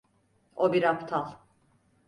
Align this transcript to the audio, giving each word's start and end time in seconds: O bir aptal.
O 0.55 0.71
bir 0.73 0.83
aptal. 0.93 1.31